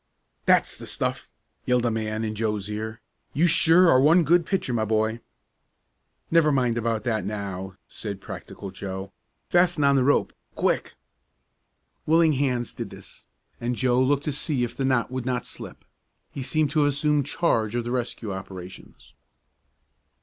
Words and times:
"That's 0.47 0.79
the 0.79 0.87
stuff!" 0.87 1.29
yelled 1.67 1.85
a 1.85 1.91
man 1.91 2.23
in 2.23 2.33
Joe's 2.33 2.67
ear. 2.71 3.01
"You 3.33 3.45
sure 3.45 3.87
are 3.91 4.01
one 4.01 4.23
good 4.23 4.47
pitcher, 4.47 4.73
my 4.73 4.83
boy!" 4.83 5.19
"Never 6.31 6.51
mind 6.51 6.75
about 6.75 7.03
that 7.03 7.23
now," 7.23 7.75
said 7.87 8.19
the 8.19 8.25
practical 8.25 8.71
Joe. 8.71 9.11
"Fasten 9.49 9.83
on 9.83 9.95
the 9.95 10.03
rope. 10.03 10.33
Quick!" 10.55 10.95
Willing 12.07 12.33
hands 12.33 12.73
did 12.73 12.89
this, 12.89 13.27
and 13.59 13.75
Joe 13.75 14.01
looked 14.01 14.23
to 14.23 14.33
see 14.33 14.63
if 14.63 14.75
the 14.75 14.85
knot 14.85 15.11
would 15.11 15.27
not 15.27 15.45
slip. 15.45 15.85
He 16.31 16.41
seemed 16.41 16.71
to 16.71 16.79
have 16.79 16.89
assumed 16.93 17.27
charge 17.27 17.75
of 17.75 17.83
the 17.83 17.91
rescue 17.91 18.33
operations. 18.33 19.13